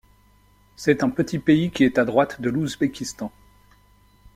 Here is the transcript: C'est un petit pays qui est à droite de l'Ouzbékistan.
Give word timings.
C'est 0.77 1.03
un 1.03 1.11
petit 1.11 1.37
pays 1.37 1.69
qui 1.69 1.83
est 1.83 1.99
à 1.99 2.05
droite 2.05 2.41
de 2.41 2.49
l'Ouzbékistan. 2.49 3.31